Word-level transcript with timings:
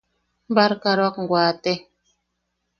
Barkaroawak 0.55 1.17
wate. 1.31 1.73